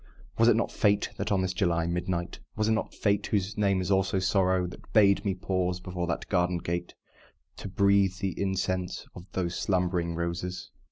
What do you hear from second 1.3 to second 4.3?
on this July midnight Was it not Fate, (whose name is also